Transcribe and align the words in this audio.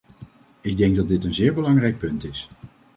Ik 0.61 0.77
denk 0.77 0.95
dat 0.95 1.07
dit 1.07 1.23
een 1.23 1.33
zeer 1.33 1.53
belangrijk 1.53 1.97
punt 1.97 2.23
is. 2.23 2.49